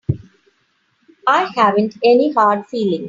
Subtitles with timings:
[1.27, 2.99] I haven't any hard feelings.